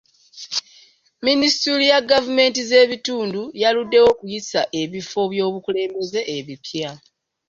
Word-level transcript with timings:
Minisitule 1.25 1.83
ya 1.91 1.99
gavumenti 2.09 2.61
z'ebitundu 2.69 3.41
yaluddewo 3.61 4.07
okuyisa 4.13 4.61
ebifo 4.81 5.21
by'obukulembeze 5.31 6.21
ebipya. 6.37 6.89